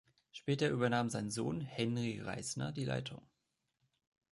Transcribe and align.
Später 0.31 0.67
übernahm 0.69 1.11
sein 1.11 1.29
Sohn 1.29 1.61
Henry 1.61 2.19
Reisner 2.21 2.71
die 2.71 2.85
Leitung. 2.85 3.21